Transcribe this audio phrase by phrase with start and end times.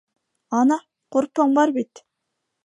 [0.59, 0.77] Ана,
[1.17, 2.03] ҡурпың бар бит!